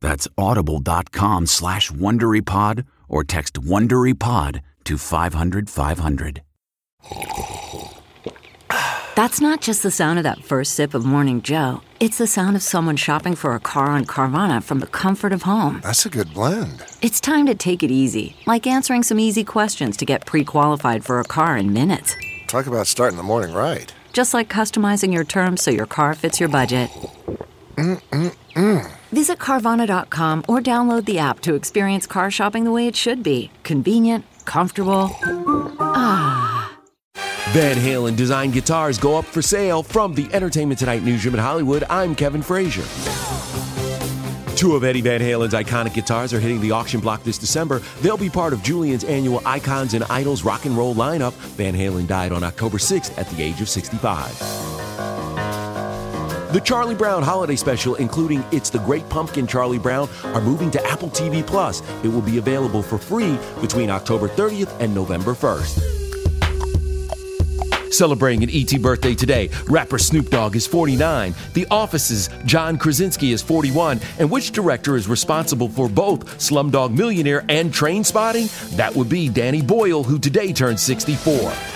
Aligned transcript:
That's 0.00 0.28
audible.com 0.36 1.46
slash 1.46 1.90
WonderyPod 1.90 2.84
or 3.08 3.24
text 3.24 3.54
WonderyPod 3.54 4.60
to 4.84 4.98
500 4.98 5.70
500. 5.70 6.42
That's 9.16 9.40
not 9.40 9.62
just 9.62 9.82
the 9.82 9.90
sound 9.90 10.18
of 10.18 10.24
that 10.24 10.44
first 10.44 10.74
sip 10.74 10.92
of 10.92 11.06
Morning 11.06 11.40
Joe. 11.40 11.80
It's 12.00 12.18
the 12.18 12.26
sound 12.26 12.54
of 12.54 12.62
someone 12.62 12.96
shopping 12.96 13.34
for 13.34 13.54
a 13.54 13.60
car 13.60 13.86
on 13.86 14.04
Carvana 14.04 14.62
from 14.62 14.80
the 14.80 14.86
comfort 14.86 15.32
of 15.32 15.42
home. 15.42 15.80
That's 15.82 16.04
a 16.04 16.10
good 16.10 16.34
blend. 16.34 16.84
It's 17.00 17.18
time 17.18 17.46
to 17.46 17.54
take 17.54 17.82
it 17.82 17.90
easy, 17.90 18.36
like 18.46 18.66
answering 18.66 19.02
some 19.02 19.18
easy 19.18 19.42
questions 19.42 19.96
to 19.96 20.04
get 20.04 20.26
pre 20.26 20.44
qualified 20.44 21.02
for 21.02 21.18
a 21.18 21.24
car 21.24 21.56
in 21.56 21.72
minutes. 21.72 22.14
Talk 22.46 22.66
about 22.66 22.86
starting 22.86 23.16
the 23.16 23.22
morning 23.22 23.54
right. 23.54 23.90
Just 24.12 24.34
like 24.34 24.50
customizing 24.50 25.14
your 25.14 25.24
terms 25.24 25.62
so 25.62 25.70
your 25.70 25.86
car 25.86 26.14
fits 26.14 26.38
your 26.38 26.50
budget. 26.50 26.90
Mm-mm-mm. 27.76 28.75
Visit 29.26 29.40
Carvana.com 29.40 30.44
or 30.46 30.60
download 30.60 31.04
the 31.04 31.18
app 31.18 31.40
to 31.40 31.54
experience 31.54 32.06
car 32.06 32.30
shopping 32.30 32.62
the 32.62 32.70
way 32.70 32.86
it 32.86 32.94
should 32.94 33.24
be 33.24 33.50
convenient, 33.64 34.24
comfortable. 34.44 35.10
Ah. 35.80 36.78
Van 37.48 37.76
Halen 37.76 38.14
design 38.14 38.52
guitars 38.52 38.98
go 38.98 39.18
up 39.18 39.24
for 39.24 39.42
sale 39.42 39.82
from 39.82 40.14
the 40.14 40.32
Entertainment 40.32 40.78
Tonight 40.78 41.02
newsroom 41.02 41.34
in 41.34 41.40
Hollywood. 41.40 41.82
I'm 41.90 42.14
Kevin 42.14 42.40
Frazier. 42.40 42.84
Two 44.54 44.76
of 44.76 44.84
Eddie 44.84 45.00
Van 45.00 45.20
Halen's 45.20 45.54
iconic 45.54 45.94
guitars 45.94 46.32
are 46.32 46.38
hitting 46.38 46.60
the 46.60 46.70
auction 46.70 47.00
block 47.00 47.24
this 47.24 47.36
December. 47.36 47.80
They'll 48.02 48.16
be 48.16 48.30
part 48.30 48.52
of 48.52 48.62
Julien's 48.62 49.02
annual 49.02 49.42
Icons 49.44 49.94
and 49.94 50.04
Idols 50.04 50.44
rock 50.44 50.66
and 50.66 50.76
roll 50.76 50.94
lineup. 50.94 51.32
Van 51.56 51.74
Halen 51.74 52.06
died 52.06 52.30
on 52.30 52.44
October 52.44 52.78
6th 52.78 53.18
at 53.18 53.28
the 53.30 53.42
age 53.42 53.60
of 53.60 53.68
65. 53.68 54.75
The 56.52 56.60
Charlie 56.60 56.94
Brown 56.94 57.24
holiday 57.24 57.56
special, 57.56 57.96
including 57.96 58.44
It's 58.52 58.70
the 58.70 58.78
Great 58.78 59.08
Pumpkin 59.08 59.48
Charlie 59.48 59.80
Brown, 59.80 60.08
are 60.26 60.40
moving 60.40 60.70
to 60.70 60.86
Apple 60.86 61.08
TV 61.08 61.44
Plus. 61.44 61.82
It 62.04 62.08
will 62.08 62.22
be 62.22 62.38
available 62.38 62.82
for 62.82 62.98
free 62.98 63.36
between 63.60 63.90
October 63.90 64.28
30th 64.28 64.78
and 64.80 64.94
November 64.94 65.34
1st. 65.34 65.82
Celebrating 67.92 68.44
an 68.44 68.50
ET 68.52 68.80
birthday 68.80 69.14
today, 69.14 69.50
rapper 69.68 69.98
Snoop 69.98 70.30
Dogg 70.30 70.54
is 70.54 70.68
49, 70.68 71.34
The 71.54 71.66
Office's 71.70 72.28
John 72.44 72.78
Krasinski 72.78 73.32
is 73.32 73.42
41, 73.42 74.00
and 74.20 74.30
which 74.30 74.52
director 74.52 74.96
is 74.96 75.08
responsible 75.08 75.68
for 75.68 75.88
both 75.88 76.38
Slumdog 76.38 76.94
Millionaire 76.94 77.44
and 77.48 77.72
Trainspotting? 77.72 78.76
That 78.76 78.94
would 78.94 79.08
be 79.08 79.28
Danny 79.28 79.62
Boyle, 79.62 80.04
who 80.04 80.18
today 80.18 80.52
turns 80.52 80.80
64. 80.82 81.75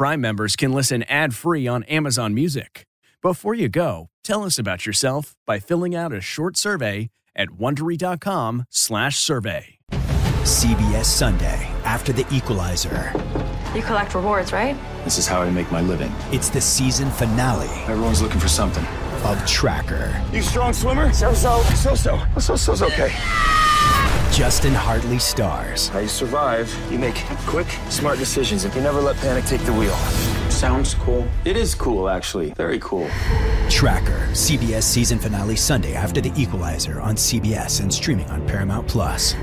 Prime 0.00 0.20
members 0.22 0.56
can 0.56 0.72
listen 0.72 1.02
ad-free 1.10 1.68
on 1.68 1.82
Amazon 1.82 2.32
Music. 2.32 2.86
Before 3.20 3.52
you 3.52 3.68
go, 3.68 4.08
tell 4.24 4.44
us 4.44 4.58
about 4.58 4.86
yourself 4.86 5.36
by 5.46 5.58
filling 5.58 5.94
out 5.94 6.10
a 6.10 6.22
short 6.22 6.56
survey 6.56 7.10
at 7.36 7.50
wondery.com/survey. 7.50 9.78
CBS 10.42 11.04
Sunday 11.04 11.70
after 11.84 12.14
the 12.14 12.26
Equalizer. 12.32 13.12
You 13.74 13.82
collect 13.82 14.14
rewards, 14.14 14.54
right? 14.54 14.74
This 15.04 15.18
is 15.18 15.26
how 15.26 15.42
I 15.42 15.50
make 15.50 15.70
my 15.70 15.82
living. 15.82 16.10
It's 16.32 16.48
the 16.48 16.62
season 16.62 17.10
finale. 17.10 17.68
Everyone's 17.86 18.22
looking 18.22 18.40
for 18.40 18.48
something. 18.48 18.86
Of 19.22 19.46
Tracker. 19.46 20.18
You 20.32 20.40
strong 20.40 20.72
swimmer? 20.72 21.12
So 21.12 21.34
so. 21.34 21.60
So 21.74 21.94
so. 21.94 22.18
So 22.38 22.56
so's 22.56 22.80
okay. 22.80 23.12
Justin 24.32 24.72
Hartley 24.72 25.18
stars. 25.18 25.88
How 25.88 25.98
you 25.98 26.08
survive, 26.08 26.72
you 26.90 26.98
make 26.98 27.16
quick, 27.46 27.66
smart 27.88 28.18
decisions, 28.18 28.64
and 28.64 28.74
you 28.74 28.80
never 28.80 29.00
let 29.00 29.16
panic 29.16 29.44
take 29.44 29.60
the 29.62 29.72
wheel. 29.72 29.94
Sounds 30.50 30.94
cool. 30.94 31.26
It 31.44 31.56
is 31.56 31.74
cool, 31.74 32.08
actually. 32.08 32.50
Very 32.50 32.78
cool. 32.78 33.08
Tracker, 33.68 34.28
CBS 34.32 34.84
season 34.84 35.18
finale 35.18 35.56
Sunday 35.56 35.94
after 35.94 36.20
The 36.20 36.32
Equalizer 36.40 37.00
on 37.00 37.16
CBS 37.16 37.80
and 37.80 37.92
streaming 37.92 38.30
on 38.30 38.46
Paramount 38.46 38.86
Plus. 38.86 39.34